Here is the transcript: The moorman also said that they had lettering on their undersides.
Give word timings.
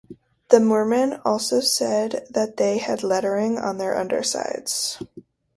The 0.49 0.57
moorman 0.59 1.21
also 1.23 1.59
said 1.59 2.25
that 2.31 2.57
they 2.57 2.79
had 2.79 3.03
lettering 3.03 3.59
on 3.59 3.77
their 3.77 3.95
undersides. 3.95 4.97